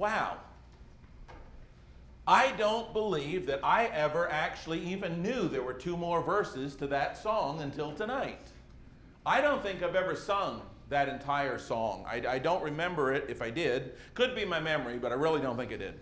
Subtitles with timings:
[0.00, 0.38] wow.
[2.26, 6.86] I don't believe that I ever actually even knew there were two more verses to
[6.86, 8.40] that song until tonight.
[9.26, 12.06] I don't think I've ever sung that entire song.
[12.08, 13.92] I, I don't remember it if I did.
[14.14, 15.94] Could be my memory, but I really don't think I did.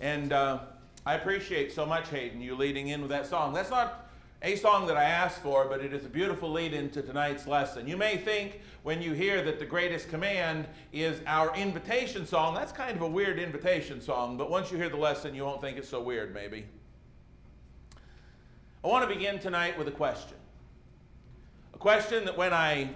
[0.00, 0.60] And uh,
[1.06, 3.54] I appreciate so much, Hayden, you leading in with that song.
[3.54, 4.07] That's not
[4.42, 7.88] a song that I asked for, but it is a beautiful lead into tonight's lesson.
[7.88, 12.70] You may think when you hear that the greatest command is our invitation song, that's
[12.70, 15.76] kind of a weird invitation song, but once you hear the lesson, you won't think
[15.76, 16.64] it's so weird, maybe.
[18.84, 20.36] I want to begin tonight with a question.
[21.74, 22.90] A question that when I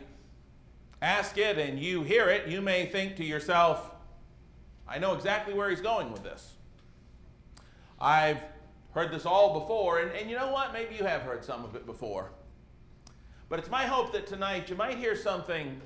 [1.01, 3.91] ask it and you hear it, you may think to yourself,
[4.87, 6.53] I know exactly where he's going with this.
[8.01, 8.43] I've
[8.93, 10.73] heard this all before, and, and you know what?
[10.73, 12.31] Maybe you have heard some of it before.
[13.49, 15.81] But it's my hope that tonight you might hear something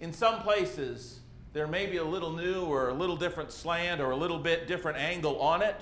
[0.00, 1.20] in some places
[1.52, 4.68] there may be a little new or a little different slant or a little bit
[4.68, 5.76] different angle on it.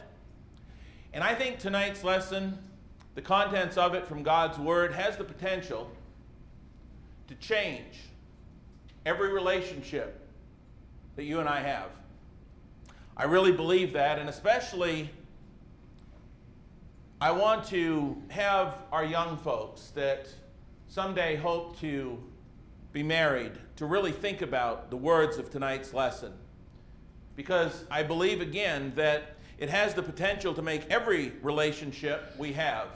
[1.12, 2.58] And I think tonight's lesson,
[3.14, 5.90] the contents of it from God's Word, has the potential
[7.26, 8.00] to change
[9.04, 10.26] every relationship
[11.16, 11.90] that you and I have.
[13.16, 15.10] I really believe that, and especially
[17.20, 20.28] I want to have our young folks that
[20.86, 22.16] someday hope to
[22.92, 26.32] be married to really think about the words of tonight's lesson.
[27.34, 32.86] Because I believe again that it has the potential to make every relationship we have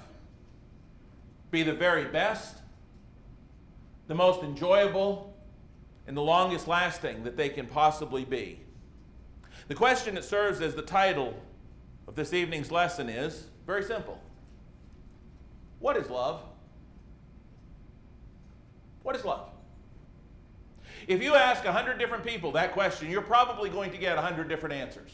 [1.50, 2.58] be the very best,
[4.06, 5.36] the most enjoyable,
[6.06, 8.60] and the longest lasting that they can possibly be.
[9.66, 11.34] The question that serves as the title
[12.06, 14.20] of this evening's lesson is very simple.
[15.78, 16.42] What is love?
[19.02, 19.48] What is love?
[21.08, 24.74] If you ask 100 different people that question, you're probably going to get 100 different
[24.74, 25.10] answers.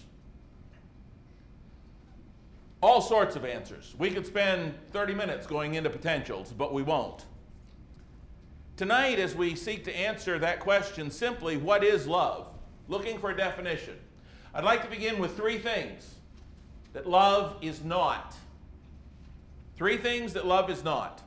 [2.83, 3.95] All sorts of answers.
[3.99, 7.25] We could spend 30 minutes going into potentials, but we won't.
[8.77, 12.47] Tonight, as we seek to answer that question simply, what is love?
[12.87, 13.97] Looking for a definition.
[14.55, 16.18] I'd like to begin with three things
[16.99, 18.35] that love is not.
[19.77, 21.23] Three things that love is not.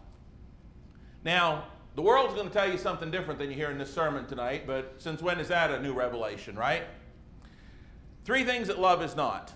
[1.23, 1.63] Now,
[1.95, 4.67] the world's going to tell you something different than you hear in this sermon tonight,
[4.67, 6.83] but since when is that a new revelation, right?
[8.25, 9.53] Three things that love is not.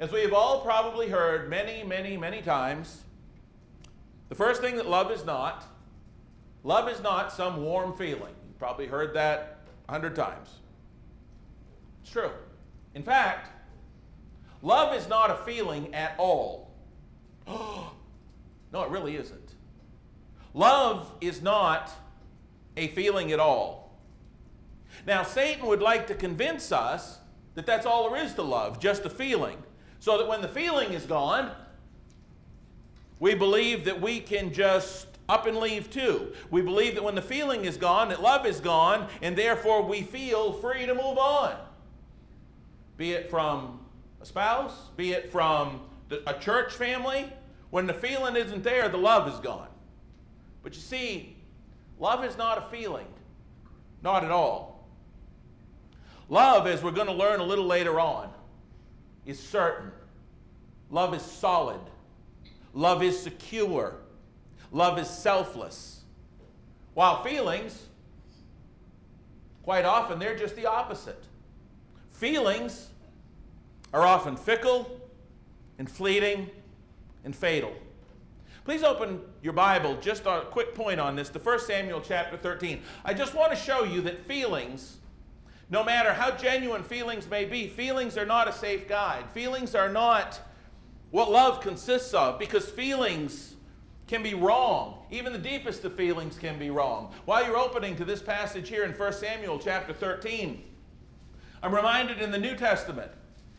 [0.00, 3.04] As we have all probably heard many, many, many times,
[4.28, 5.66] the first thing that love is not,
[6.64, 8.34] love is not some warm feeling.
[8.48, 10.48] You've probably heard that a hundred times.
[12.02, 12.32] It's true.
[12.96, 13.52] In fact,
[14.66, 16.70] love is not a feeling at all.
[17.46, 17.92] no,
[18.82, 19.54] it really isn't.
[20.52, 21.92] Love is not
[22.76, 23.96] a feeling at all.
[25.06, 27.18] Now, Satan would like to convince us
[27.54, 29.62] that that's all there is to love, just a feeling.
[30.00, 31.52] So that when the feeling is gone,
[33.20, 36.32] we believe that we can just up and leave too.
[36.50, 40.02] We believe that when the feeling is gone, that love is gone, and therefore we
[40.02, 41.56] feel free to move on.
[42.96, 43.80] Be it from
[44.26, 45.80] spouse, be it from
[46.26, 47.32] a church family,
[47.70, 49.68] when the feeling isn't there, the love is gone.
[50.62, 51.36] But you see,
[51.98, 53.06] love is not a feeling,
[54.02, 54.88] not at all.
[56.28, 58.30] Love, as we're going to learn a little later on,
[59.24, 59.90] is certain.
[60.90, 61.80] Love is solid.
[62.74, 63.96] Love is secure.
[64.72, 66.02] Love is selfless.
[66.94, 67.86] While feelings,
[69.62, 71.22] quite often, they're just the opposite.
[72.10, 72.88] Feelings
[73.92, 75.00] are often fickle
[75.78, 76.50] and fleeting
[77.24, 77.72] and fatal.
[78.64, 82.82] Please open your Bible, just a quick point on this, to 1 Samuel chapter 13.
[83.04, 84.96] I just want to show you that feelings,
[85.70, 89.30] no matter how genuine feelings may be, feelings are not a safe guide.
[89.30, 90.40] Feelings are not
[91.12, 93.54] what love consists of, because feelings
[94.08, 95.04] can be wrong.
[95.10, 97.12] Even the deepest of feelings can be wrong.
[97.24, 100.62] While you're opening to this passage here in 1 Samuel chapter 13,
[101.62, 103.12] I'm reminded in the New Testament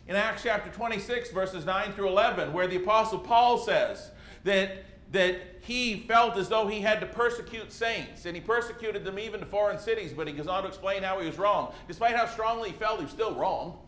[0.08, 4.12] in Acts chapter 26, verses 9 through 11, where the Apostle Paul says
[4.44, 9.20] that, that he felt as though he had to persecute saints, and he persecuted them
[9.20, 11.74] even to foreign cities, but he goes on to explain how he was wrong.
[11.88, 13.80] Despite how strongly he felt, he was still wrong,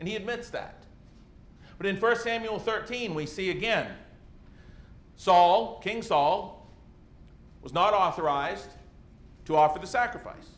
[0.00, 0.82] and he admits that.
[1.78, 3.92] But in 1 Samuel 13, we see again
[5.16, 6.68] Saul, King Saul,
[7.62, 8.70] was not authorized
[9.44, 10.48] to offer the sacrifice.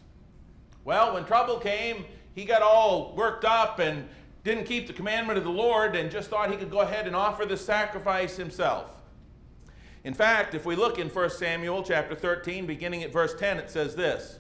[0.85, 4.09] Well, when trouble came, he got all worked up and
[4.47, 7.15] didn't keep the commandment of the Lord and just thought he could go ahead and
[7.15, 8.91] offer the sacrifice himself.
[10.05, 13.69] In fact, if we look in 1 Samuel chapter 13, beginning at verse 10, it
[13.69, 14.39] says this.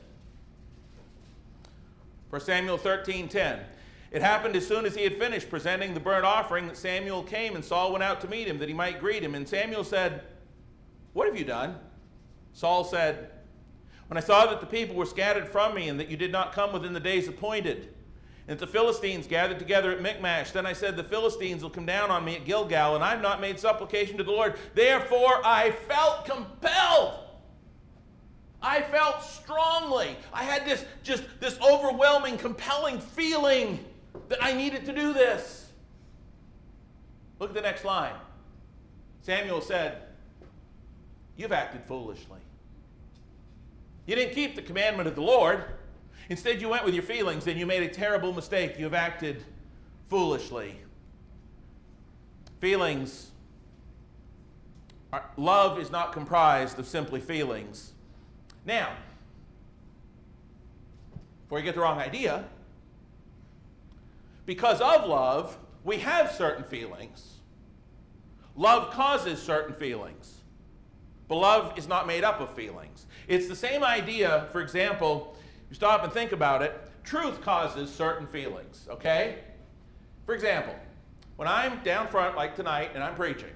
[2.30, 3.60] 1 Samuel 13, 10.
[4.12, 7.56] It happened as soon as he had finished presenting the burnt offering that Samuel came
[7.56, 9.34] and Saul went out to meet him that he might greet him.
[9.34, 10.22] And Samuel said,
[11.14, 11.76] What have you done?
[12.52, 13.30] Saul said,
[14.06, 16.52] When I saw that the people were scattered from me and that you did not
[16.52, 17.92] come within the days appointed,
[18.46, 22.10] that the Philistines gathered together at Michmash, then I said, The Philistines will come down
[22.10, 24.54] on me at Gilgal, and I have not made supplication to the Lord.
[24.74, 27.26] Therefore I felt compelled
[28.66, 30.16] I felt strongly.
[30.32, 33.84] I had this just this overwhelming, compelling feeling
[34.28, 35.70] that I needed to do this.
[37.38, 38.14] Look at the next line.
[39.22, 40.02] Samuel said,
[41.36, 42.40] You've acted foolishly.
[44.06, 45.64] You didn't keep the commandment of the Lord.
[46.28, 48.78] Instead, you went with your feelings and you made a terrible mistake.
[48.78, 49.44] You've acted
[50.08, 50.76] foolishly.
[52.60, 53.30] Feelings,
[55.12, 57.92] are, love is not comprised of simply feelings.
[58.64, 58.92] Now,
[61.44, 62.44] before you get the wrong idea,
[64.46, 67.34] because of love, we have certain feelings.
[68.56, 70.40] Love causes certain feelings.
[71.28, 73.06] But love is not made up of feelings.
[73.28, 75.36] It's the same idea, for example,
[75.68, 79.38] you stop and think about it, truth causes certain feelings, okay?
[80.24, 80.74] For example,
[81.36, 83.50] when I'm down front like tonight and I'm preaching,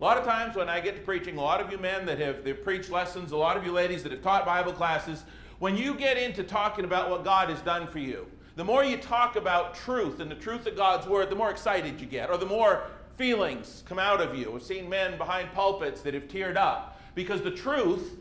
[0.00, 2.18] a lot of times when I get to preaching, a lot of you men that
[2.20, 5.24] have they've preached lessons, a lot of you ladies that have taught Bible classes,
[5.58, 8.96] when you get into talking about what God has done for you, the more you
[8.96, 12.36] talk about truth and the truth of God's word, the more excited you get, or
[12.36, 12.84] the more
[13.16, 14.54] feelings come out of you.
[14.54, 18.16] I've seen men behind pulpits that have teared up because the truth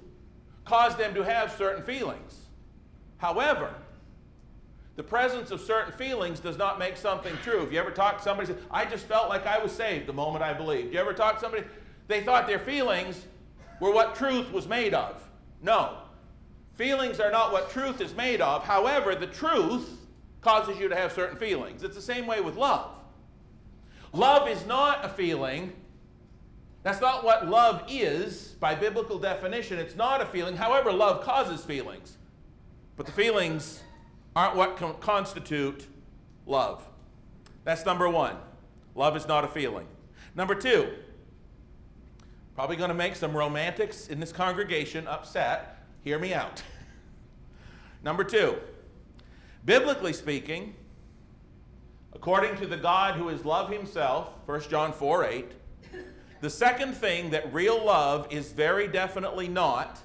[0.66, 2.47] caused them to have certain feelings.
[3.18, 3.74] However,
[4.96, 7.62] the presence of certain feelings does not make something true.
[7.62, 10.14] If you ever talk to somebody, say, I just felt like I was saved the
[10.14, 10.92] moment I believed.
[10.94, 11.64] You ever talk to somebody,
[12.08, 13.26] they thought their feelings
[13.80, 15.22] were what truth was made of.
[15.62, 16.00] No.
[16.76, 18.64] Feelings are not what truth is made of.
[18.64, 19.90] However, the truth
[20.42, 21.84] causes you to have certain feelings.
[21.84, 22.92] It's the same way with love.
[24.14, 25.74] Love is not a feeling.
[26.82, 29.78] That's not what love is by biblical definition.
[29.78, 30.56] It's not a feeling.
[30.56, 32.17] However, love causes feelings.
[32.98, 33.84] But the feelings
[34.36, 35.86] aren't what con- constitute
[36.46, 36.86] love.
[37.64, 38.36] That's number one.
[38.96, 39.88] Love is not a feeling.
[40.36, 40.90] Number two,
[42.56, 45.86] probably going to make some romantics in this congregation upset.
[46.04, 46.64] Hear me out.
[48.04, 48.58] number two,
[49.64, 50.74] biblically speaking,
[52.14, 55.52] according to the God who is love himself, 1 John 4 8,
[56.42, 60.00] the second thing that real love is very definitely not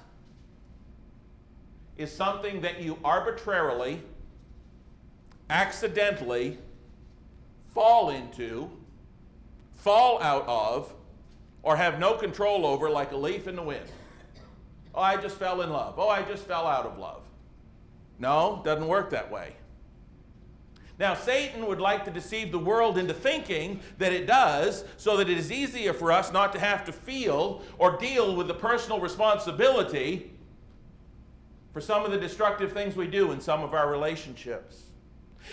[1.97, 4.01] is something that you arbitrarily
[5.49, 6.57] accidentally
[7.73, 8.69] fall into,
[9.77, 10.93] fall out of,
[11.61, 13.85] or have no control over like a leaf in the wind.
[14.95, 15.95] Oh, I just fell in love.
[15.97, 17.23] Oh, I just fell out of love.
[18.19, 19.55] No, doesn't work that way.
[20.99, 25.29] Now, Satan would like to deceive the world into thinking that it does so that
[25.29, 28.99] it is easier for us not to have to feel or deal with the personal
[28.99, 30.31] responsibility
[31.73, 34.83] for some of the destructive things we do in some of our relationships.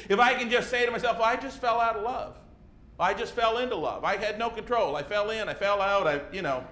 [0.09, 2.37] If I can just say to myself, well, I just fell out of love.
[2.99, 4.05] I just fell into love.
[4.05, 4.95] I had no control.
[4.95, 6.07] I fell in, I fell out.
[6.07, 6.63] I, you know,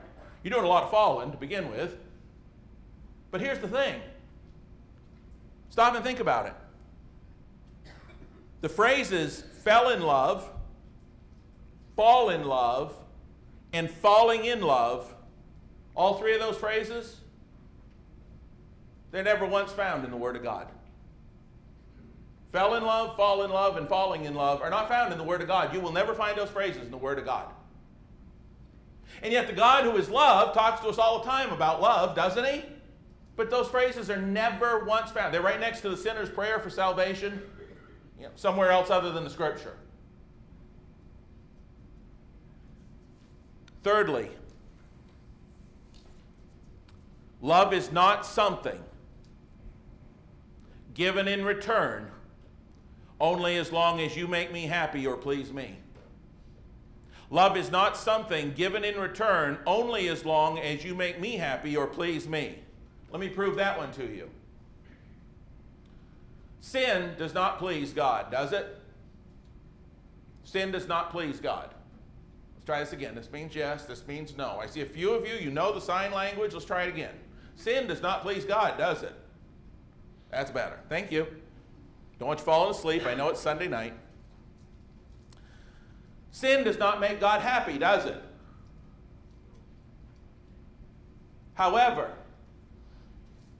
[0.42, 1.96] you're doing a lot of falling to begin with.
[3.30, 4.00] But here's the thing
[5.70, 6.54] stop and think about it.
[8.60, 10.50] The phrases fell in love,
[11.96, 12.94] fall in love,
[13.72, 15.14] and falling in love,
[15.94, 17.20] all three of those phrases,
[19.10, 20.68] they're never once found in the Word of God.
[22.52, 25.24] Fell in love, fall in love, and falling in love are not found in the
[25.24, 25.74] Word of God.
[25.74, 27.46] You will never find those phrases in the Word of God.
[29.22, 32.14] And yet, the God who is love talks to us all the time about love,
[32.14, 32.64] doesn't he?
[33.36, 35.32] But those phrases are never once found.
[35.32, 37.42] They're right next to the sinner's prayer for salvation,
[38.18, 39.74] you know, somewhere else other than the Scripture.
[43.82, 44.30] Thirdly,
[47.40, 48.82] love is not something
[50.98, 52.10] given in return
[53.20, 55.76] only as long as you make me happy or please me.
[57.30, 61.76] Love is not something given in return only as long as you make me happy
[61.76, 62.58] or please me.
[63.12, 64.28] Let me prove that one to you.
[66.60, 68.76] Sin does not please God, does it?
[70.42, 71.72] Sin does not please God.
[72.54, 73.14] Let's try this again.
[73.14, 74.58] This means yes, this means no.
[74.60, 76.54] I see a few of you, you know the sign language.
[76.54, 77.14] Let's try it again.
[77.54, 79.14] Sin does not please God, does it?
[80.30, 80.78] That's better.
[80.88, 81.26] Thank you.
[82.18, 83.06] Don't you falling asleep.
[83.06, 83.94] I know it's Sunday night.
[86.30, 88.22] Sin does not make God happy, does it?
[91.54, 92.12] However,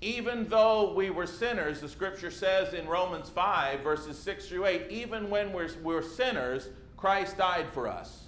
[0.00, 4.86] even though we were sinners, the scripture says in Romans 5, verses 6 through 8,
[4.90, 8.24] even when we're, we're sinners, Christ died for us.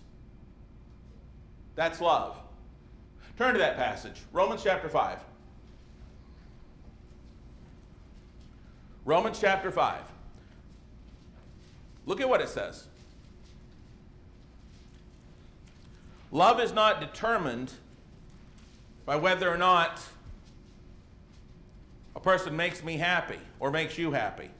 [1.76, 2.36] That's love.
[3.38, 5.18] Turn to that passage, Romans chapter 5.
[9.04, 10.00] Romans chapter 5.
[12.06, 12.86] Look at what it says.
[16.32, 17.72] Love is not determined
[19.04, 20.00] by whether or not
[22.14, 24.50] a person makes me happy or makes you happy.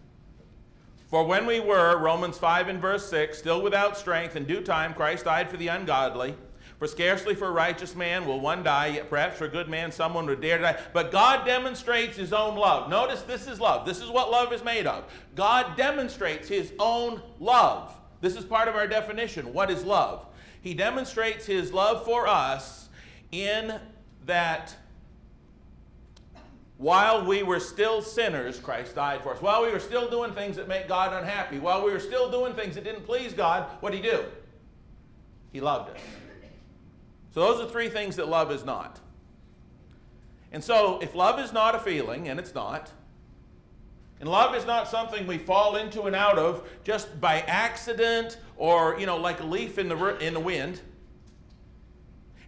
[1.08, 4.94] For when we were, Romans 5 and verse 6, still without strength, in due time
[4.94, 6.34] Christ died for the ungodly.
[6.80, 9.92] For scarcely for a righteous man will one die, yet perhaps for a good man
[9.92, 10.80] someone would dare to die.
[10.94, 12.88] But God demonstrates his own love.
[12.88, 13.84] Notice this is love.
[13.84, 15.04] This is what love is made of.
[15.36, 17.94] God demonstrates his own love.
[18.22, 19.52] This is part of our definition.
[19.52, 20.24] What is love?
[20.62, 22.88] He demonstrates his love for us
[23.30, 23.78] in
[24.24, 24.74] that
[26.78, 29.42] while we were still sinners, Christ died for us.
[29.42, 32.54] While we were still doing things that make God unhappy, while we were still doing
[32.54, 34.24] things that didn't please God, what did he do?
[35.52, 36.00] He loved us.
[37.32, 39.00] So those are three things that love is not.
[40.52, 42.90] And so if love is not a feeling, and it's not,
[44.18, 48.98] and love is not something we fall into and out of just by accident or,
[48.98, 50.80] you know, like a leaf in the, in the wind,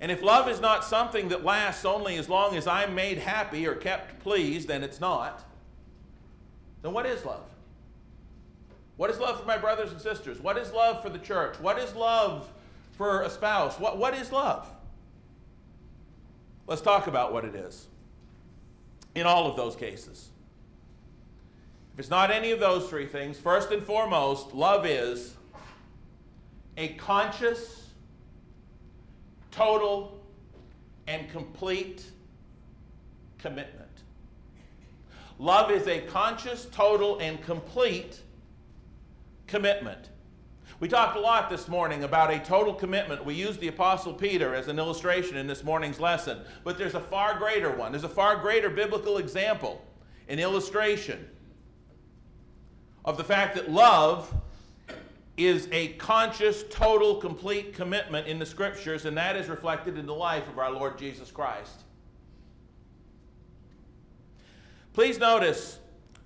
[0.03, 3.69] and if love is not something that lasts only as long as I'm made happy
[3.69, 5.45] or kept pleased, then it's not.
[6.83, 7.49] Then what is love?
[8.97, 10.41] What is love for my brothers and sisters?
[10.41, 11.55] What is love for the church?
[11.61, 12.51] What is love
[12.93, 13.79] for a spouse?
[13.79, 14.69] What, what is love?
[16.67, 17.89] Let's talk about what it is
[19.15, 20.31] in all of those cases.
[21.93, 25.35] If it's not any of those three things, first and foremost, love is
[26.77, 27.91] a conscious
[29.51, 30.19] total
[31.07, 32.05] and complete
[33.39, 33.89] commitment.
[35.39, 38.21] Love is a conscious, total, and complete
[39.47, 40.09] commitment.
[40.83, 43.25] We talked a lot this morning about a total commitment.
[43.25, 47.01] We used the Apostle Peter as an illustration in this morning's lesson, but there's a
[47.01, 47.93] far greater one.
[47.93, 49.81] There's a far greater biblical example,
[50.27, 51.29] an illustration
[53.05, 54.35] of the fact that love
[55.37, 60.13] is a conscious, total, complete commitment in the scriptures, and that is reflected in the
[60.13, 61.85] life of our Lord Jesus Christ.
[64.95, 65.79] Please notice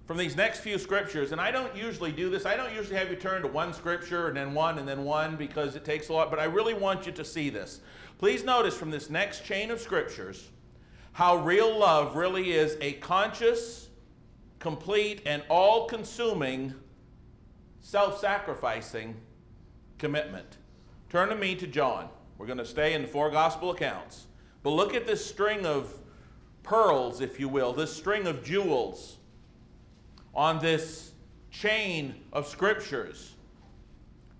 [0.07, 3.11] from these next few scriptures, and I don't usually do this, I don't usually have
[3.11, 6.13] you turn to one scripture and then one and then one because it takes a
[6.13, 7.81] lot, but I really want you to see this.
[8.19, 10.51] Please notice from this next chain of scriptures
[11.11, 13.89] how real love really is a conscious,
[14.61, 16.73] complete, and all consuming
[17.81, 19.17] self sacrificing
[19.99, 20.59] commitment.
[21.09, 22.09] Turn to me to John.
[22.39, 24.27] We're going to stay in the four gospel accounts.
[24.63, 25.93] But look at this string of
[26.63, 29.17] pearls, if you will, this string of jewels
[30.37, 31.12] on this
[31.50, 33.33] chain of scriptures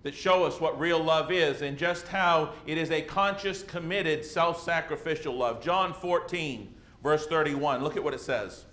[0.03, 4.23] that show us what real love is and just how it is a conscious, committed,
[4.23, 5.61] self sacrificial love.
[5.61, 6.73] John 14,
[7.03, 7.83] verse 31.
[7.83, 8.63] Look at what it says.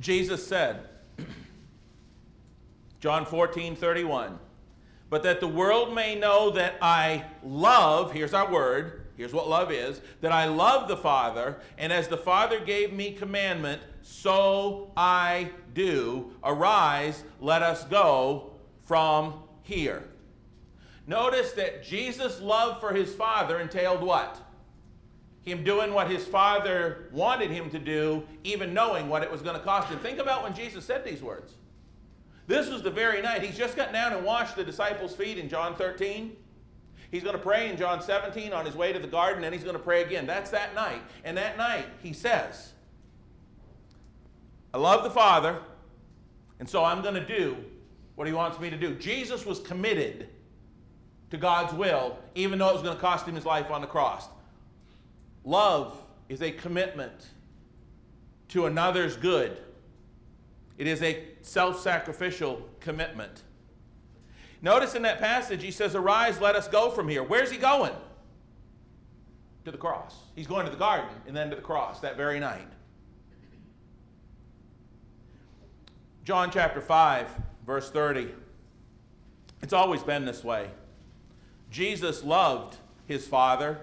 [0.00, 0.88] Jesus said,
[3.00, 4.38] John 14, 31.
[5.08, 9.72] But that the world may know that I love, here's our word, here's what love
[9.72, 15.50] is, that I love the Father, and as the Father gave me commandment, so I
[15.74, 16.32] do.
[16.44, 18.52] Arise, let us go
[18.84, 20.04] from here.
[21.06, 24.40] Notice that Jesus' love for his Father entailed what?
[25.42, 29.56] Him doing what his Father wanted him to do, even knowing what it was going
[29.56, 29.98] to cost him.
[30.00, 31.54] Think about when Jesus said these words.
[32.48, 33.42] This was the very night.
[33.42, 36.36] He's just gotten down and washed the disciples' feet in John 13.
[37.10, 39.64] He's going to pray in John 17 on his way to the garden, and he's
[39.64, 40.26] going to pray again.
[40.26, 41.02] That's that night.
[41.24, 42.72] And that night, he says,
[44.74, 45.58] I love the Father,
[46.58, 47.56] and so I'm going to do
[48.16, 48.94] what he wants me to do.
[48.94, 50.28] Jesus was committed
[51.30, 53.86] to God's will, even though it was going to cost him his life on the
[53.86, 54.28] cross.
[55.44, 57.28] Love is a commitment
[58.48, 59.56] to another's good.
[60.78, 63.42] It is a self sacrificial commitment.
[64.62, 67.22] Notice in that passage, he says, Arise, let us go from here.
[67.22, 67.92] Where's he going?
[69.64, 70.14] To the cross.
[70.34, 72.68] He's going to the garden and then to the cross that very night.
[76.24, 77.28] John chapter 5,
[77.66, 78.28] verse 30.
[79.62, 80.70] It's always been this way.
[81.70, 83.80] Jesus loved his Father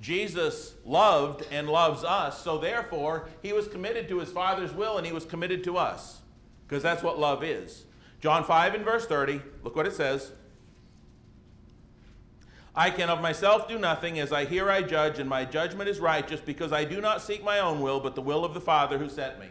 [0.00, 5.06] Jesus loved and loves us, so therefore, he was committed to his Father's will and
[5.06, 6.20] he was committed to us,
[6.66, 7.84] because that's what love is.
[8.20, 10.32] John 5 and verse 30, look what it says.
[12.74, 14.18] I can of myself do nothing.
[14.20, 17.42] As I hear, I judge, and my judgment is righteous, because I do not seek
[17.42, 19.48] my own will, but the will of the Father who sent me.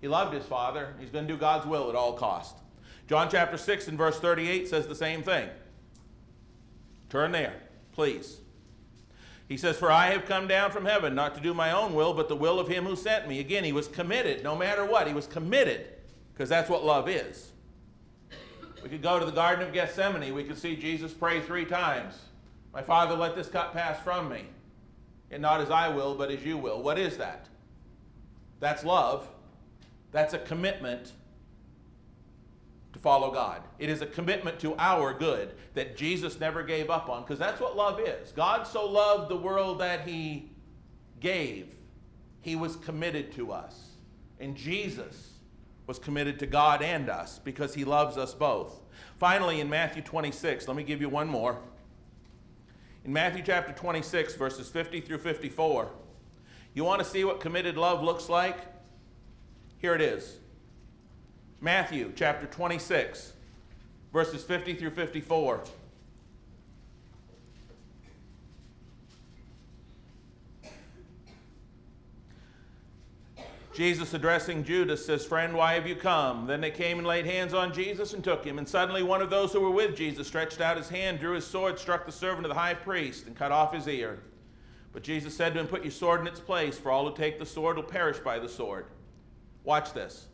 [0.00, 0.94] He loved his Father.
[1.00, 2.58] He's going to do God's will at all cost.
[3.08, 5.48] John chapter 6 and verse 38 says the same thing.
[7.08, 7.54] Turn there,
[7.92, 8.40] please.
[9.48, 12.12] He says, For I have come down from heaven not to do my own will,
[12.12, 13.40] but the will of him who sent me.
[13.40, 15.06] Again, he was committed no matter what.
[15.06, 15.86] He was committed
[16.34, 17.52] because that's what love is.
[18.82, 20.34] We could go to the Garden of Gethsemane.
[20.34, 22.16] We could see Jesus pray three times
[22.74, 24.44] My Father, let this cup pass from me.
[25.30, 26.82] And not as I will, but as you will.
[26.82, 27.46] What is that?
[28.60, 29.28] That's love.
[30.12, 31.12] That's a commitment
[32.92, 33.62] to follow God.
[33.78, 37.60] It is a commitment to our good that Jesus never gave up on, because that's
[37.60, 38.32] what love is.
[38.32, 40.50] God so loved the world that he
[41.20, 41.74] gave,
[42.40, 43.90] he was committed to us.
[44.38, 45.30] And Jesus
[45.86, 48.80] was committed to God and us because he loves us both.
[49.18, 51.58] Finally, in Matthew 26, let me give you one more.
[53.04, 55.90] In Matthew chapter 26, verses 50 through 54,
[56.72, 58.56] you want to see what committed love looks like?
[59.78, 60.38] Here it is.
[61.60, 63.34] Matthew chapter 26,
[64.12, 65.64] verses 50 through 54.
[73.74, 76.46] Jesus addressing Judas says, Friend, why have you come?
[76.46, 78.58] Then they came and laid hands on Jesus and took him.
[78.58, 81.46] And suddenly one of those who were with Jesus stretched out his hand, drew his
[81.46, 84.20] sword, struck the servant of the high priest, and cut off his ear.
[84.92, 87.40] But Jesus said to him, Put your sword in its place, for all who take
[87.40, 88.86] the sword will perish by the sword.
[89.64, 90.28] Watch this.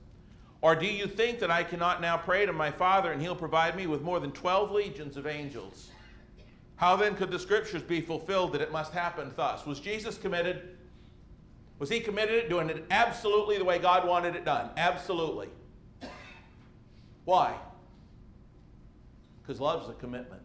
[0.61, 3.75] Or do you think that I cannot now pray to my Father, and he'll provide
[3.75, 5.89] me with more than 12 legions of angels?
[6.77, 9.65] How then could the scriptures be fulfilled that it must happen thus?
[9.65, 10.77] Was Jesus committed?
[11.81, 14.69] Was he committed to doing it absolutely the way God wanted it done?
[14.77, 15.49] Absolutely.
[17.25, 17.57] Why?
[19.41, 20.43] Because love's a commitment.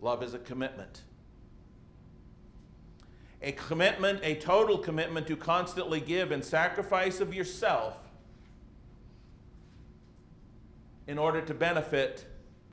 [0.00, 1.02] Love is a commitment.
[3.40, 7.96] A commitment, a total commitment to constantly give and sacrifice of yourself
[11.06, 12.26] in order to benefit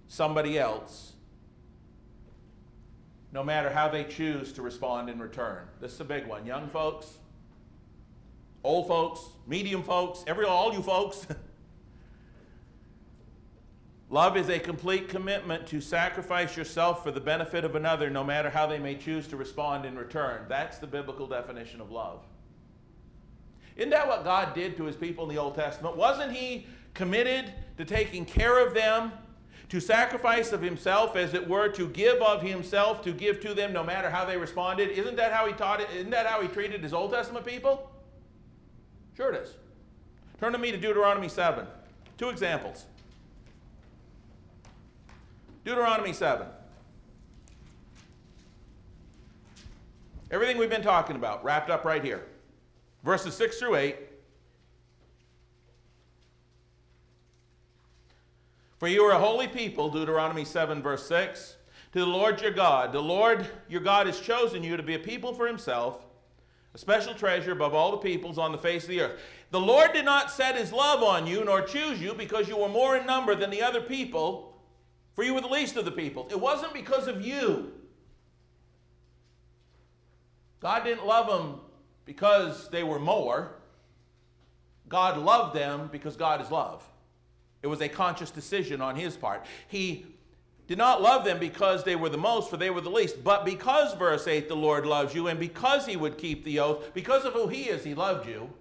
[0.07, 1.14] somebody else
[3.35, 5.65] no matter how they choose to respond in return.
[5.81, 6.45] This is a big one.
[6.45, 7.17] Young folks,
[8.63, 11.27] old folks, medium folks, every all you folks.
[14.09, 18.49] Love is a complete commitment to sacrifice yourself for the benefit of another, no matter
[18.49, 20.45] how they may choose to respond in return.
[20.47, 22.23] That's the biblical definition of love.
[23.75, 25.97] Isn't that what God did to his people in the Old Testament?
[25.97, 29.11] Wasn't he committed to taking care of them
[29.69, 33.73] to sacrifice of himself, as it were, to give of himself, to give to them
[33.73, 34.89] no matter how they responded.
[34.89, 35.89] Isn't that how he taught it?
[35.95, 37.89] Isn't that how he treated his Old Testament people?
[39.17, 39.55] Sure it is.
[40.39, 41.65] Turn to me to Deuteronomy 7.
[42.17, 42.85] Two examples.
[45.63, 46.47] Deuteronomy 7.
[50.29, 52.25] Everything we've been talking about wrapped up right here.
[53.03, 53.95] Verses 6 through 8
[58.85, 61.55] For you are a holy people, Deuteronomy 7, verse 6,
[61.93, 62.91] to the Lord your God.
[62.91, 66.05] The Lord your God has chosen you to be a people for himself,
[66.75, 69.19] a special treasure above all the peoples on the face of the earth.
[69.49, 72.69] The Lord did not set his love on you nor choose you because you were
[72.69, 74.55] more in number than the other people,
[75.15, 76.27] for you were the least of the people.
[76.29, 77.73] It wasn't because of you.
[80.59, 81.59] God didn't love them
[82.05, 83.55] because they were more.
[84.87, 86.87] God loved them because God is love.
[87.65, 89.43] It was a conscious decision on his part.
[89.67, 90.05] He
[90.67, 93.43] did not love them because they were the most, for they were the least, but
[93.43, 97.25] because, verse 8, the Lord loves you, and because he would keep the oath, because
[97.25, 98.53] of who he is, he loved you.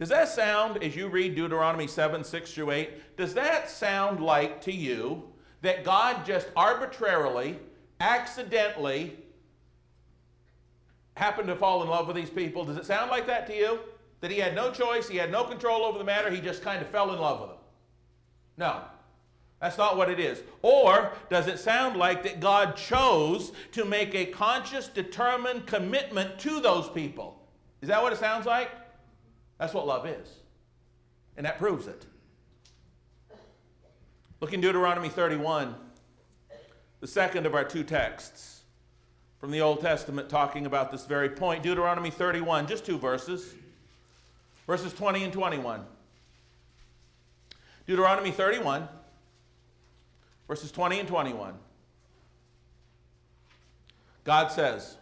[0.00, 4.60] Does that sound, as you read Deuteronomy 7, 6 through 8, does that sound like
[4.62, 5.22] to you
[5.62, 7.60] that God just arbitrarily,
[8.00, 9.16] accidentally
[11.16, 12.64] happened to fall in love with these people?
[12.64, 13.78] Does it sound like that to you?
[14.20, 16.82] That he had no choice, he had no control over the matter, he just kind
[16.82, 17.58] of fell in love with them.
[18.56, 18.80] No,
[19.60, 20.42] that's not what it is.
[20.62, 26.60] Or does it sound like that God chose to make a conscious, determined commitment to
[26.60, 27.40] those people?
[27.80, 28.70] Is that what it sounds like?
[29.58, 30.28] That's what love is.
[31.36, 32.06] And that proves it.
[34.40, 35.74] Look in Deuteronomy 31,
[37.00, 38.62] the second of our two texts
[39.40, 41.62] from the Old Testament talking about this very point.
[41.62, 43.54] Deuteronomy 31, just two verses
[44.68, 45.80] verses 20 and 21.
[47.86, 48.86] Deuteronomy 31,
[50.46, 51.54] verses 20 and 21.
[54.24, 54.98] God says,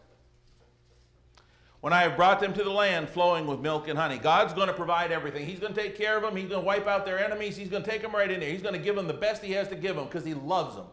[1.80, 4.18] when I have brought them to the land flowing with milk and honey.
[4.18, 5.46] God's going to provide everything.
[5.46, 6.34] He's going to take care of them.
[6.34, 7.56] He's going to wipe out their enemies.
[7.56, 8.50] He's going to take them right in there.
[8.50, 10.74] He's going to give them the best He has to give them because He loves
[10.74, 10.86] them.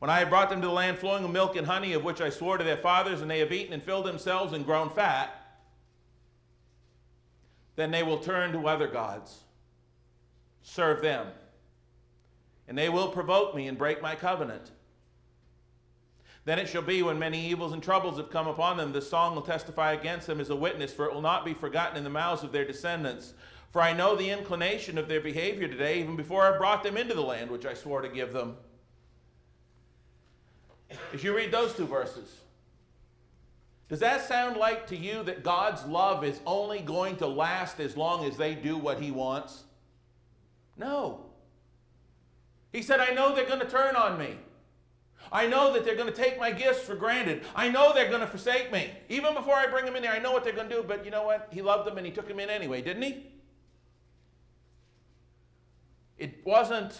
[0.00, 2.20] When I have brought them to the land flowing with milk and honey, of which
[2.20, 5.41] I swore to their fathers, and they have eaten and filled themselves and grown fat,
[7.76, 9.40] then they will turn to other gods,
[10.62, 11.26] serve them,
[12.68, 14.70] and they will provoke me and break my covenant.
[16.44, 19.34] Then it shall be when many evils and troubles have come upon them, this song
[19.34, 22.10] will testify against them as a witness, for it will not be forgotten in the
[22.10, 23.34] mouths of their descendants.
[23.70, 27.14] For I know the inclination of their behavior today, even before I brought them into
[27.14, 28.56] the land which I swore to give them.
[31.14, 32.41] As you read those two verses,
[33.92, 37.94] does that sound like to you that God's love is only going to last as
[37.94, 39.64] long as they do what He wants?
[40.78, 41.26] No.
[42.72, 44.38] He said, I know they're going to turn on me.
[45.30, 47.42] I know that they're going to take my gifts for granted.
[47.54, 48.90] I know they're going to forsake me.
[49.10, 51.04] Even before I bring them in there, I know what they're going to do, but
[51.04, 51.48] you know what?
[51.52, 53.26] He loved them and He took them in anyway, didn't He?
[56.16, 56.98] It wasn't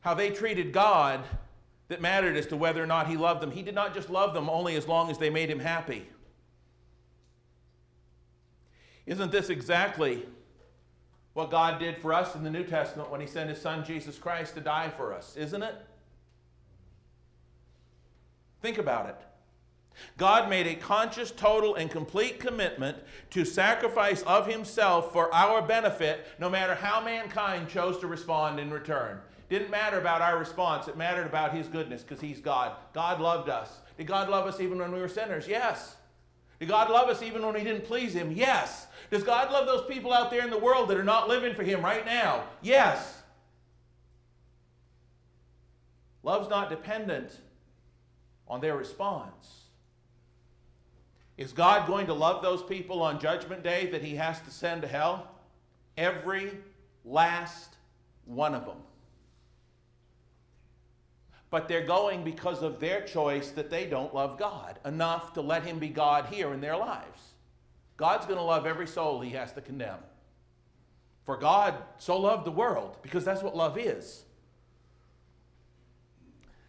[0.00, 1.22] how they treated God
[1.90, 3.50] that mattered as to whether or not he loved them.
[3.50, 6.06] He did not just love them only as long as they made him happy.
[9.06, 10.24] Isn't this exactly
[11.34, 14.18] what God did for us in the New Testament when he sent his son Jesus
[14.18, 15.36] Christ to die for us?
[15.36, 15.74] Isn't it?
[18.62, 19.16] Think about it.
[20.16, 22.98] God made a conscious, total, and complete commitment
[23.30, 28.70] to sacrifice of himself for our benefit, no matter how mankind chose to respond in
[28.70, 29.18] return.
[29.50, 32.76] Didn't matter about our response, it mattered about His goodness because He's God.
[32.94, 33.80] God loved us.
[33.98, 35.48] Did God love us even when we were sinners?
[35.48, 35.96] Yes.
[36.60, 38.30] Did God love us even when we didn't please Him?
[38.30, 38.86] Yes.
[39.10, 41.64] Does God love those people out there in the world that are not living for
[41.64, 42.44] Him right now?
[42.62, 43.22] Yes.
[46.22, 47.36] Love's not dependent
[48.46, 49.62] on their response.
[51.36, 54.82] Is God going to love those people on Judgment Day that He has to send
[54.82, 55.28] to hell?
[55.96, 56.52] Every
[57.04, 57.74] last
[58.26, 58.76] one of them
[61.50, 65.64] but they're going because of their choice that they don't love God enough to let
[65.64, 67.20] Him be God here in their lives.
[67.96, 69.98] God's going to love every soul He has to condemn.
[71.26, 74.24] For God so loved the world, because that's what love is.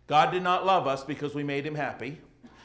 [0.07, 2.17] God did not love us because we made Him happy,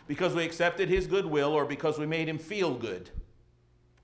[0.09, 3.11] because we accepted His goodwill, or because we made Him feel good,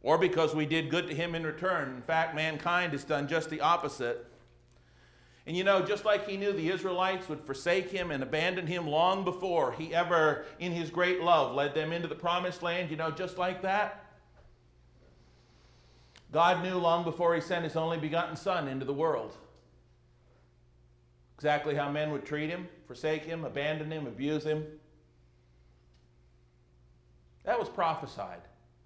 [0.03, 1.97] or because we did good to Him in return.
[1.97, 4.27] In fact, mankind has done just the opposite.
[5.47, 8.87] And you know, just like he knew the Israelites would forsake him and abandon him
[8.87, 12.97] long before he ever, in his great love, led them into the promised land, you
[12.97, 14.05] know, just like that,
[16.31, 19.37] God knew long before he sent his only begotten Son into the world
[21.43, 24.65] exactly how men would treat him, forsake him, abandon him, abuse him.
[27.43, 28.43] That was prophesied.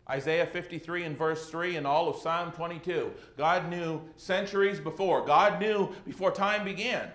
[0.09, 3.13] Isaiah 53 and verse 3 and all of Psalm 22.
[3.37, 7.11] God knew centuries before, God knew before time began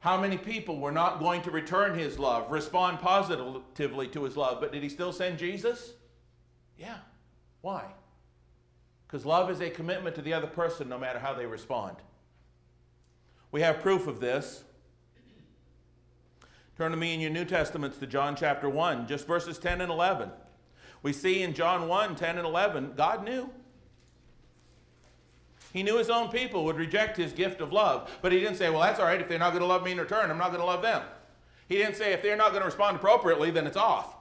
[0.00, 4.58] how many people were not going to return his love, respond positively to his love.
[4.58, 5.92] But did he still send Jesus?
[6.78, 6.96] Yeah.
[7.60, 7.84] Why?
[9.06, 11.96] Because love is a commitment to the other person no matter how they respond.
[13.52, 14.64] We have proof of this.
[16.78, 19.92] Turn to me in your New Testaments to John chapter 1, just verses 10 and
[19.92, 20.30] 11.
[21.02, 23.50] We see in John 1 10 and 11, God knew.
[25.72, 28.70] He knew his own people would reject his gift of love, but he didn't say,
[28.70, 29.20] well, that's all right.
[29.20, 31.02] If they're not going to love me in return, I'm not going to love them.
[31.68, 34.16] He didn't say, if they're not going to respond appropriately, then it's off.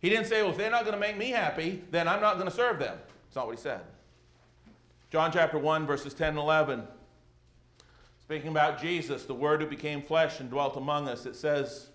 [0.00, 2.34] He didn't say, well, if they're not going to make me happy, then I'm not
[2.34, 2.98] going to serve them.
[3.26, 3.80] That's not what he said.
[5.10, 6.82] John chapter 1, verses 10 and 11.
[8.20, 11.88] Speaking about Jesus, the Word who became flesh and dwelt among us, it says,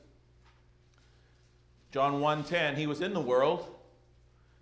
[1.92, 3.76] John 1:10, he was in the world,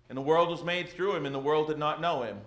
[0.08, 2.38] and the world was made through him, and the world did not know him.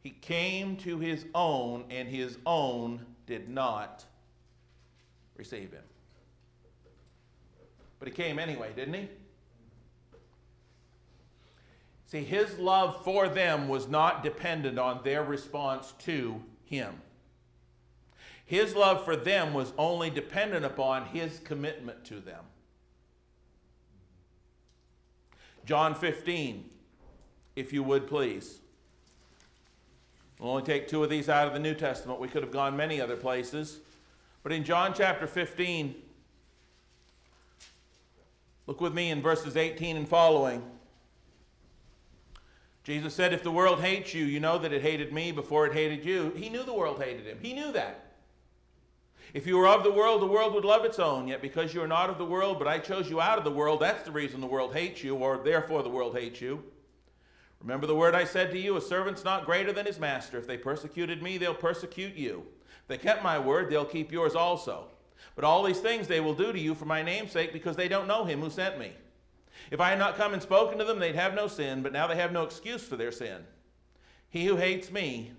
[0.00, 4.04] He came to his own, and his own did not
[5.36, 5.82] receive him.
[7.98, 9.08] But he came anyway, didn't he?
[12.06, 17.00] See, his love for them was not dependent on their response to him.
[18.44, 22.44] His love for them was only dependent upon his commitment to them.
[25.64, 26.68] John 15,
[27.56, 28.58] if you would please.
[30.38, 32.20] We'll only take two of these out of the New Testament.
[32.20, 33.78] We could have gone many other places.
[34.42, 35.94] But in John chapter 15,
[38.66, 40.62] look with me in verses 18 and following.
[42.82, 45.72] Jesus said, If the world hates you, you know that it hated me before it
[45.72, 46.32] hated you.
[46.36, 47.38] He knew the world hated him.
[47.40, 48.03] He knew that.
[49.34, 51.26] If you were of the world, the world would love its own.
[51.26, 53.50] Yet because you are not of the world, but I chose you out of the
[53.50, 56.62] world, that's the reason the world hates you, or therefore the world hates you.
[57.60, 60.38] Remember the word I said to you a servant's not greater than his master.
[60.38, 62.44] If they persecuted me, they'll persecute you.
[62.82, 64.86] If they kept my word, they'll keep yours also.
[65.34, 67.88] But all these things they will do to you for my name's sake, because they
[67.88, 68.92] don't know him who sent me.
[69.72, 72.06] If I had not come and spoken to them, they'd have no sin, but now
[72.06, 73.42] they have no excuse for their sin.
[74.28, 75.32] He who hates me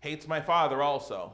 [0.00, 1.32] hates my Father also.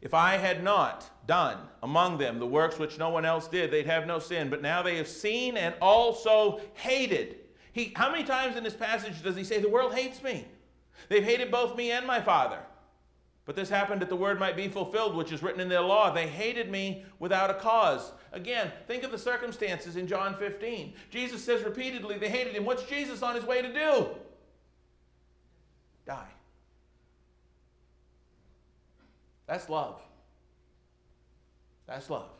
[0.00, 3.86] If I had not done among them the works which no one else did, they'd
[3.86, 4.48] have no sin.
[4.48, 7.36] But now they have seen and also hated.
[7.72, 10.46] He, how many times in this passage does he say, The world hates me?
[11.08, 12.58] They've hated both me and my Father.
[13.44, 16.12] But this happened that the word might be fulfilled, which is written in their law.
[16.12, 18.12] They hated me without a cause.
[18.32, 20.92] Again, think of the circumstances in John 15.
[21.08, 22.66] Jesus says repeatedly they hated him.
[22.66, 24.08] What's Jesus on his way to do?
[26.04, 26.28] Die.
[29.48, 30.00] That's love.
[31.86, 32.30] That's love.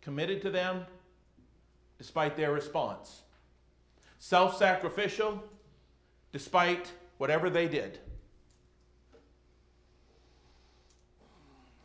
[0.00, 0.86] Committed to them
[1.98, 3.22] despite their response.
[4.18, 5.42] Self sacrificial
[6.32, 7.98] despite whatever they did.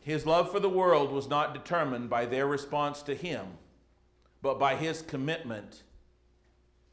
[0.00, 3.46] His love for the world was not determined by their response to him,
[4.42, 5.82] but by his commitment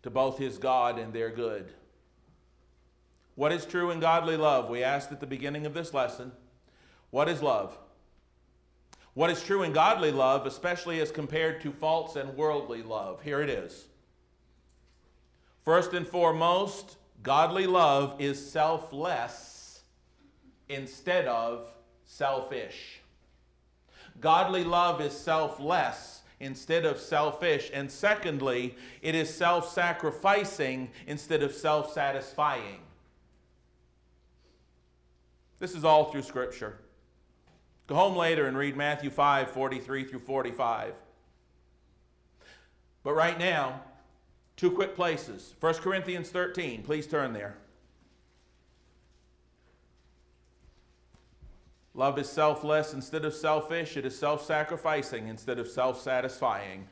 [0.04, 1.72] to both his God and their good.
[3.36, 4.70] What is true in godly love?
[4.70, 6.32] We asked at the beginning of this lesson.
[7.12, 7.78] What is love?
[9.14, 13.22] What is true and godly love, especially as compared to false and worldly love?
[13.24, 13.88] Here it is.
[15.66, 19.82] First and foremost, godly love is selfless
[20.70, 21.68] instead of
[22.06, 23.02] selfish.
[24.22, 27.72] Godly love is selfless instead of selfish.
[27.74, 32.80] And secondly, it is self sacrificing instead of self satisfying.
[35.60, 36.78] This is all through Scripture.
[37.88, 40.94] Go home later and read Matthew 5 43 through 45.
[43.04, 43.82] But right now,
[44.58, 45.56] two quick places.
[45.62, 47.56] 1 Corinthians 13, please turn there.
[51.94, 53.96] Love is selfless instead of selfish.
[53.96, 56.88] It is self sacrificing instead of self satisfying.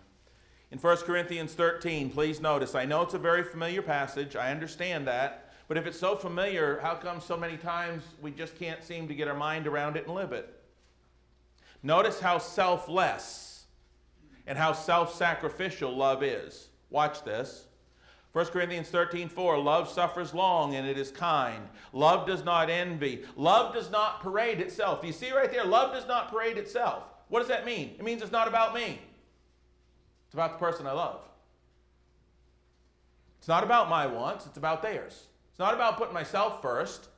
[0.72, 4.36] In 1 Corinthians 13, please notice, I know it's a very familiar passage.
[4.36, 5.54] I understand that.
[5.68, 9.16] But if it's so familiar, how come so many times we just can't seem to
[9.16, 10.62] get our mind around it and live it?
[11.86, 13.66] Notice how selfless
[14.48, 16.70] and how self sacrificial love is.
[16.90, 17.68] Watch this.
[18.32, 21.70] 1 Corinthians 13, 4, love suffers long and it is kind.
[21.94, 23.24] Love does not envy.
[23.36, 25.00] Love does not parade itself.
[25.00, 25.64] Do you see right there?
[25.64, 27.04] Love does not parade itself.
[27.28, 27.94] What does that mean?
[28.00, 29.00] It means it's not about me,
[30.26, 31.22] it's about the person I love.
[33.38, 35.28] It's not about my wants, it's about theirs.
[35.52, 37.10] It's not about putting myself first.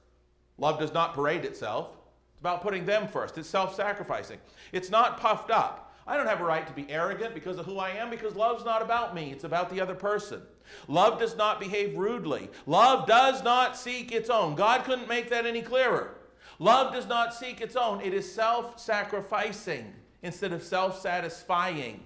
[0.58, 1.97] Love does not parade itself.
[2.38, 3.40] It's about putting them first.
[3.40, 4.38] It's self sacrificing.
[4.72, 5.96] It's not puffed up.
[6.06, 8.64] I don't have a right to be arrogant because of who I am because love's
[8.64, 10.44] not about me, it's about the other person.
[10.88, 12.48] Love does not behave rudely.
[12.68, 14.54] Love does not seek its own.
[14.54, 16.14] God couldn't make that any clearer.
[16.60, 22.02] Love does not seek its own, it is self sacrificing instead of self satisfying.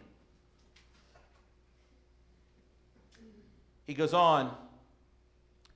[3.86, 4.56] He goes on,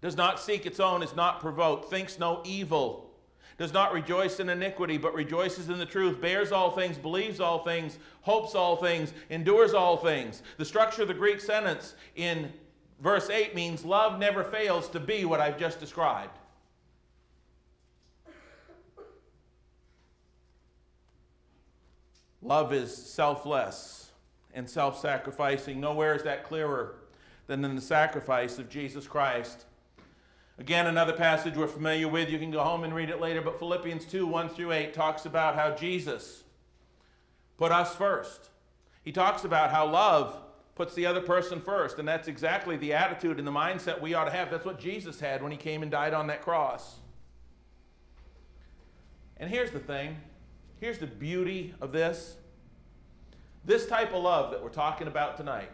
[0.02, 3.05] does not seek its own, is not provoked, thinks no evil
[3.58, 7.64] does not rejoice in iniquity, but rejoices in the truth, bears all things, believes all
[7.64, 10.44] things, hopes all things, endures all things.
[10.58, 12.52] The structure of the Greek sentence in
[13.02, 16.38] verse 8 means love never fails to be what I've just described.
[22.42, 24.12] Love is selfless
[24.54, 25.80] and self sacrificing.
[25.80, 26.96] Nowhere is that clearer
[27.48, 29.66] than in the sacrifice of Jesus Christ.
[30.58, 32.30] Again, another passage we're familiar with.
[32.30, 35.26] You can go home and read it later, but Philippians 2 1 through 8 talks
[35.26, 36.44] about how Jesus
[37.58, 38.50] put us first.
[39.04, 40.40] He talks about how love
[40.74, 44.26] puts the other person first, and that's exactly the attitude and the mindset we ought
[44.26, 44.50] to have.
[44.50, 47.00] That's what Jesus had when he came and died on that cross.
[49.38, 50.18] And here's the thing
[50.80, 52.38] here's the beauty of this.
[53.66, 55.72] This type of love that we're talking about tonight,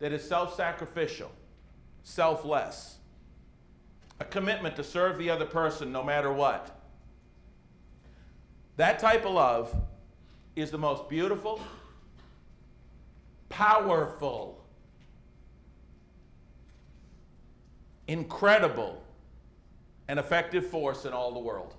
[0.00, 1.30] that is self sacrificial,
[2.02, 2.96] selfless
[4.20, 6.80] a commitment to serve the other person no matter what.
[8.76, 9.74] That type of love
[10.54, 11.60] is the most beautiful,
[13.48, 14.64] powerful,
[18.08, 19.02] incredible,
[20.08, 21.74] and effective force in all the world.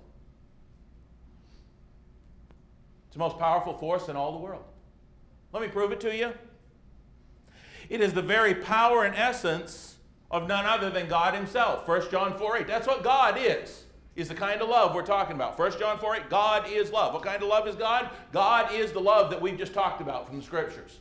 [3.06, 4.64] It's the most powerful force in all the world.
[5.52, 6.32] Let me prove it to you.
[7.88, 9.87] It is the very power and essence
[10.30, 11.86] of none other than God Himself.
[11.86, 12.66] 1 John 4 8.
[12.66, 13.84] That's what God is.
[14.16, 15.58] is the kind of love we're talking about.
[15.58, 17.14] 1 John 4 8, God is love.
[17.14, 18.10] What kind of love is God?
[18.32, 20.98] God is the love that we've just talked about from the scriptures.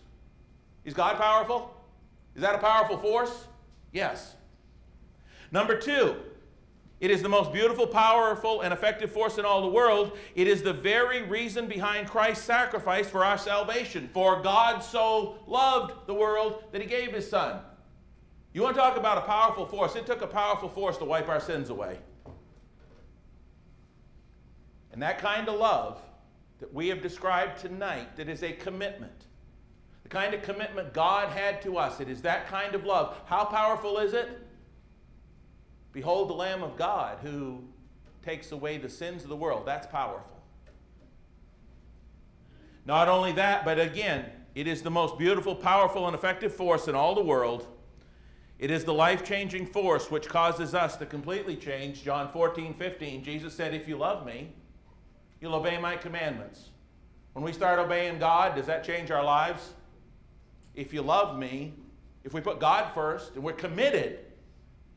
[0.85, 1.73] Is God powerful?
[2.35, 3.47] Is that a powerful force?
[3.91, 4.35] Yes.
[5.51, 6.15] Number two,
[6.99, 10.17] it is the most beautiful, powerful, and effective force in all the world.
[10.35, 14.09] It is the very reason behind Christ's sacrifice for our salvation.
[14.13, 17.59] For God so loved the world that he gave his son.
[18.57, 19.95] You want to talk about a powerful force?
[19.95, 21.99] It took a powerful force to wipe our sins away.
[24.91, 26.01] And that kind of love
[26.59, 29.27] that we have described tonight, that is a commitment.
[30.01, 33.15] The kind of commitment God had to us, it is that kind of love.
[33.27, 34.39] How powerful is it?
[35.93, 37.61] Behold the Lamb of God who
[38.25, 39.67] takes away the sins of the world.
[39.67, 40.41] That's powerful.
[42.87, 46.95] Not only that, but again, it is the most beautiful, powerful, and effective force in
[46.95, 47.67] all the world.
[48.59, 52.03] It is the life changing force which causes us to completely change.
[52.03, 54.51] John 14, 15, Jesus said, If you love me,
[55.39, 56.69] You'll obey my commandments.
[57.33, 59.73] When we start obeying God, does that change our lives?
[60.73, 61.73] If you love me,
[62.23, 64.19] if we put God first and we're committed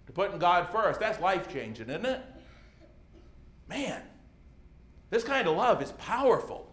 [0.06, 2.20] to putting God first, that's life changing, isn't it?
[3.68, 4.02] Man,
[5.10, 6.69] this kind of love is powerful.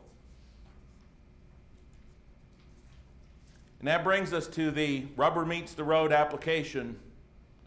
[3.80, 6.98] And that brings us to the rubber meets the road application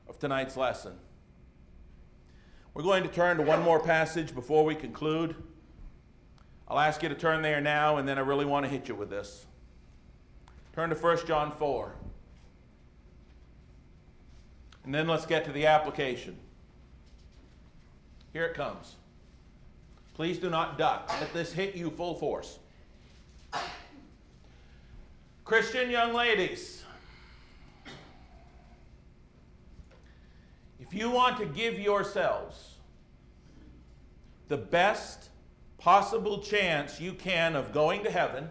[0.09, 0.95] of tonight's lesson.
[2.75, 5.35] We're going to turn to one more passage before we conclude.
[6.69, 8.95] I'll ask you to turn there now, and then I really want to hit you
[8.95, 9.47] with this.
[10.73, 11.95] Turn to 1 John 4.
[14.85, 16.37] And then let's get to the application.
[18.33, 18.95] Here it comes.
[20.15, 21.11] Please do not duck.
[21.21, 22.59] Let this hit you full force.
[25.51, 26.85] Christian young ladies,
[30.79, 32.77] if you want to give yourselves
[34.47, 35.31] the best
[35.77, 38.49] possible chance you can of going to heaven,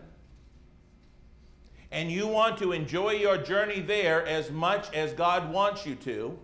[1.90, 6.38] and you want to enjoy your journey there as much as God wants you to,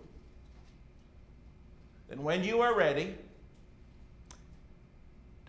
[2.08, 3.14] then when you are ready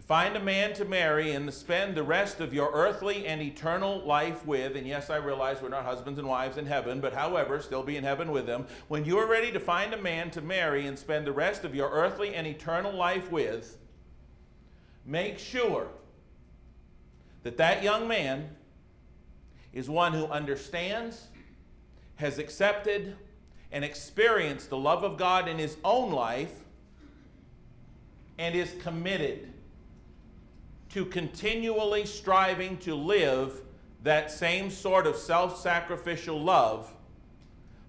[0.07, 4.45] find a man to marry and spend the rest of your earthly and eternal life
[4.45, 7.83] with, and yes, I realize we're not husbands and wives in heaven, but however, still
[7.83, 10.87] be in heaven with them, when you are ready to find a man to marry
[10.87, 13.77] and spend the rest of your earthly and eternal life with,
[15.05, 15.89] make sure
[17.43, 18.51] that that young man
[19.73, 21.27] is one who understands,
[22.15, 23.17] has accepted,
[23.73, 26.63] and experienced the love of God in his own life,
[28.37, 29.51] and is committed
[30.93, 33.61] to continually striving to live
[34.03, 36.93] that same sort of self sacrificial love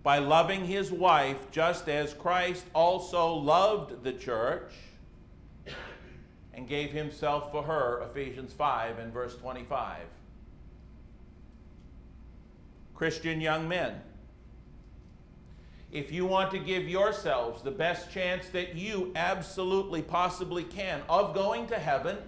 [0.03, 4.73] by loving his wife just as Christ also loved the church
[6.55, 9.99] and gave himself for her, Ephesians 5 and verse 25.
[12.95, 14.01] Christian young men,
[15.93, 21.33] if you want to give yourselves the best chance that you absolutely possibly can of
[21.33, 22.19] going to heaven,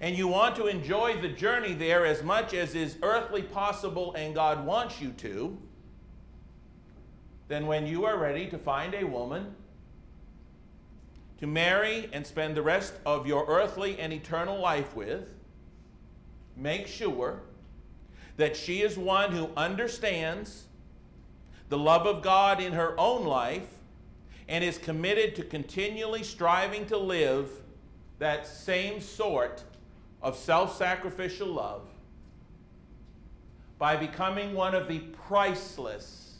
[0.00, 4.34] and you want to enjoy the journey there as much as is earthly possible and
[4.34, 5.56] God wants you to,
[7.48, 9.54] then when you are ready to find a woman
[11.38, 15.28] to marry and spend the rest of your earthly and eternal life with,
[16.56, 17.42] make sure
[18.36, 20.64] that she is one who understands
[21.68, 23.68] the love of God in her own life
[24.48, 27.50] and is committed to continually striving to live
[28.18, 29.64] that same sort
[30.22, 31.88] of self sacrificial love
[33.78, 36.38] by becoming one of the priceless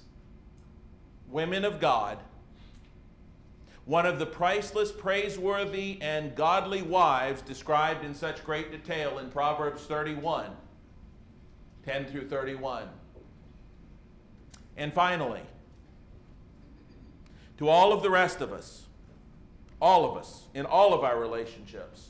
[1.28, 2.18] women of God
[3.86, 9.82] one of the priceless, praiseworthy, and godly wives described in such great detail in Proverbs
[9.82, 10.50] 31
[11.84, 12.88] 10 through 31.
[14.76, 15.42] And finally,
[17.58, 18.86] to all of the rest of us,
[19.80, 22.08] all of us, in all of our relationships,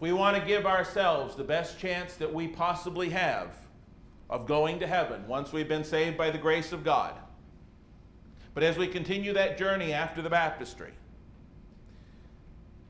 [0.00, 3.54] we want to give ourselves the best chance that we possibly have
[4.30, 7.14] of going to heaven once we've been saved by the grace of God,
[8.54, 10.92] but as we continue that journey after the baptistry,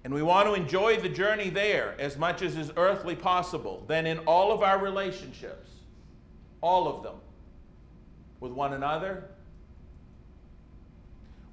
[0.04, 4.06] and we want to enjoy the journey there as much as is earthly possible, then
[4.06, 5.68] in all of our relationships,
[6.62, 7.16] all of them,
[8.38, 9.24] with one another,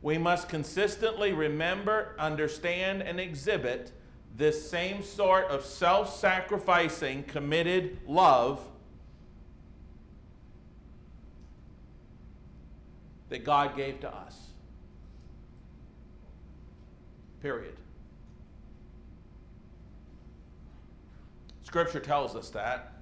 [0.01, 3.91] we must consistently remember, understand, and exhibit
[4.37, 8.61] this same sort of self sacrificing, committed love
[13.29, 14.37] that God gave to us.
[17.41, 17.75] Period.
[21.63, 22.96] Scripture tells us that.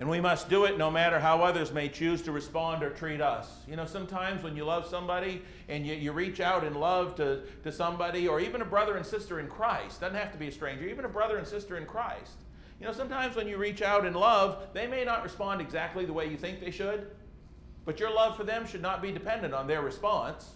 [0.00, 3.20] And we must do it no matter how others may choose to respond or treat
[3.20, 3.48] us.
[3.66, 7.40] You know, sometimes when you love somebody and you, you reach out in love to,
[7.64, 10.52] to somebody, or even a brother and sister in Christ, doesn't have to be a
[10.52, 12.36] stranger, even a brother and sister in Christ.
[12.80, 16.12] You know, sometimes when you reach out in love, they may not respond exactly the
[16.12, 17.10] way you think they should,
[17.84, 20.50] but your love for them should not be dependent on their response.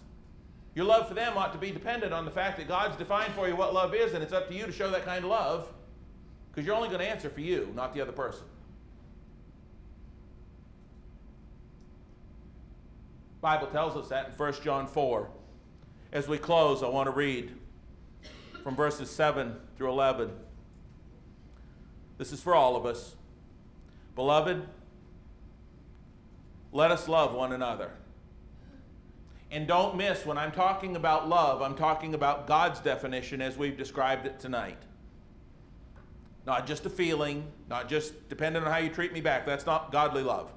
[0.73, 3.49] Your love for them ought to be dependent on the fact that God's defined for
[3.49, 5.67] you what love is, and it's up to you to show that kind of love,
[6.49, 8.45] because you're only going to answer for you, not the other person.
[13.43, 15.29] Bible tells us that in 1 John 4.
[16.13, 17.51] As we close, I want to read
[18.63, 20.31] from verses 7 through 11.
[22.17, 23.17] This is for all of us.
[24.15, 24.65] Beloved,
[26.71, 27.91] let us love one another.
[29.51, 33.75] And don't miss when I'm talking about love, I'm talking about God's definition as we've
[33.75, 34.81] described it tonight.
[36.45, 39.45] Not just a feeling, not just dependent on how you treat me back.
[39.45, 40.49] That's not godly love.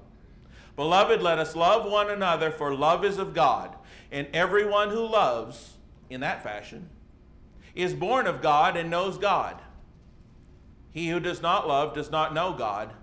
[0.77, 3.75] Beloved, let us love one another, for love is of God.
[4.11, 5.73] And everyone who loves
[6.09, 6.87] in that fashion
[7.75, 9.59] is born of God and knows God.
[10.91, 12.93] He who does not love does not know God,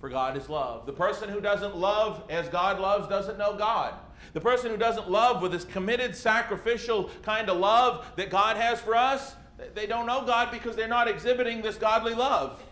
[0.00, 0.86] for God is love.
[0.86, 3.94] The person who doesn't love as God loves doesn't know God.
[4.32, 8.80] The person who doesn't love with this committed, sacrificial kind of love that God has
[8.80, 9.34] for us,
[9.74, 12.62] they don't know God because they're not exhibiting this godly love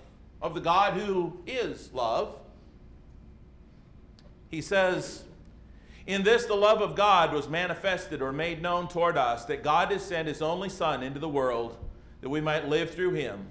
[0.41, 2.37] of the God who is love.
[4.57, 5.25] He says,
[6.07, 9.93] In this the love of God was manifested or made known toward us, that God
[9.93, 11.77] has sent his only Son into the world
[12.23, 13.49] that we might live through him.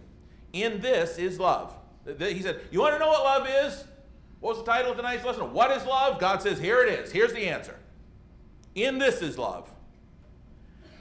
[0.51, 1.75] In this is love.
[2.17, 3.83] He said, You want to know what love is?
[4.39, 5.53] What was the title of tonight's lesson?
[5.53, 6.19] What is love?
[6.19, 7.11] God says, Here it is.
[7.11, 7.77] Here's the answer.
[8.73, 9.71] In this is love.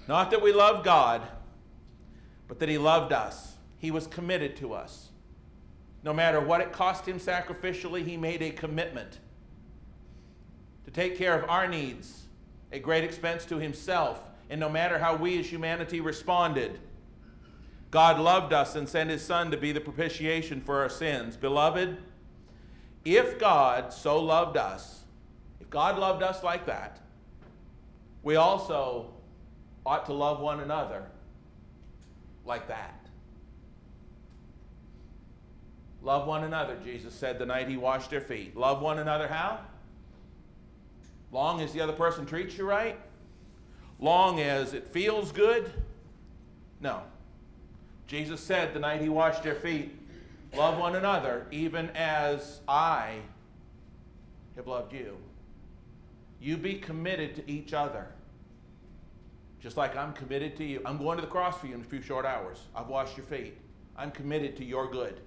[0.07, 1.23] Not that we love God,
[2.47, 3.55] but that He loved us.
[3.79, 5.09] He was committed to us.
[6.03, 9.21] No matter what it cost Him sacrificially, He made a commitment
[10.95, 12.23] take care of our needs
[12.73, 14.25] at great expense to himself.
[14.49, 16.79] And no matter how we as humanity responded,
[17.91, 21.37] God loved us and sent his Son to be the propitiation for our sins.
[21.37, 21.99] Beloved,
[23.05, 25.05] if God so loved us,
[25.61, 27.01] if God loved us like that,
[28.23, 29.13] we also
[29.85, 31.05] ought to love one another
[32.47, 33.09] like that.
[36.03, 38.57] Love one another, Jesus said the night he washed their feet.
[38.57, 39.61] Love one another how?
[41.35, 42.97] Long as the other person treats you right?
[43.99, 45.69] Long as it feels good?
[46.81, 47.03] No.
[48.07, 49.99] Jesus said the night he washed their feet,
[50.57, 53.17] Love one another, even as I
[54.55, 55.17] have loved you.
[56.41, 58.07] You be committed to each other.
[59.59, 60.81] Just like I'm committed to you.
[60.85, 62.61] I'm going to the cross for you in a few short hours.
[62.77, 63.59] I've washed your feet.
[63.97, 65.21] I'm committed to your good.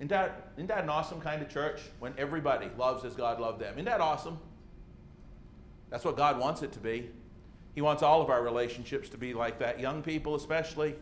[0.00, 3.60] Isn't that, isn't that an awesome kind of church when everybody loves as God loved
[3.60, 3.74] them?
[3.74, 4.38] Isn't that awesome?
[5.90, 7.10] That's what God wants it to be.
[7.74, 10.94] He wants all of our relationships to be like that, young people especially.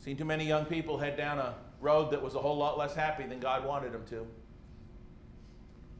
[0.00, 2.94] Seen too many young people head down a road that was a whole lot less
[2.94, 4.26] happy than God wanted them to.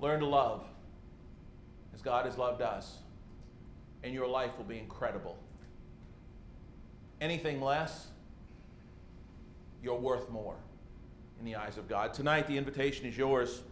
[0.01, 0.65] Learn to love
[1.95, 2.99] as God has loved us,
[4.03, 5.39] and your life will be incredible.
[7.21, 8.09] Anything less,
[9.83, 10.57] you're worth more
[11.39, 12.14] in the eyes of God.
[12.14, 13.62] Tonight, the invitation is yours.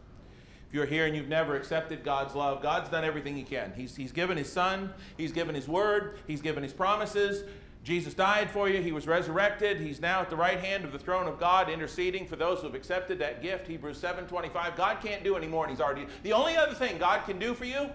[0.69, 3.73] If you're here and you've never accepted God's love, God's done everything He can.
[3.75, 7.45] He's, he's given His Son, He's given His Word, He's given His promises.
[7.83, 8.83] Jesus died for you.
[8.83, 9.81] He was resurrected.
[9.81, 12.67] He's now at the right hand of the throne of God, interceding for those who
[12.67, 13.67] have accepted that gift.
[13.67, 14.77] Hebrews 7:25.
[14.77, 16.07] God can't do any more, and He's already.
[16.23, 17.89] The only other thing God can do for you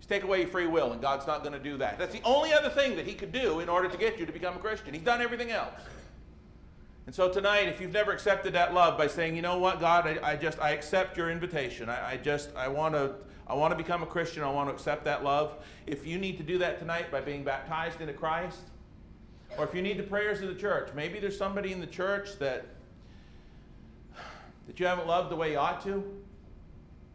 [0.00, 1.98] is take away your free will, and God's not going to do that.
[1.98, 4.32] That's the only other thing that He could do in order to get you to
[4.32, 4.92] become a Christian.
[4.92, 5.72] He's done everything else.
[7.10, 10.06] And so tonight, if you've never accepted that love by saying, you know what, God,
[10.06, 11.88] I, I just, I accept your invitation.
[11.88, 13.14] I, I just, I want to,
[13.48, 14.44] I want to become a Christian.
[14.44, 15.56] I want to accept that love.
[15.88, 18.60] If you need to do that tonight by being baptized into Christ,
[19.58, 22.38] or if you need the prayers of the church, maybe there's somebody in the church
[22.38, 22.64] that,
[24.68, 26.04] that you haven't loved the way you ought to.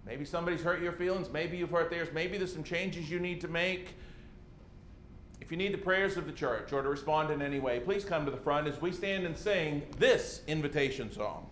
[0.06, 1.30] Maybe somebody's hurt your feelings.
[1.32, 2.10] Maybe you've hurt theirs.
[2.14, 3.96] Maybe there's some changes you need to make.
[5.46, 8.04] If you need the prayers of the church or to respond in any way, please
[8.04, 11.46] come to the front as we stand and sing this invitation song.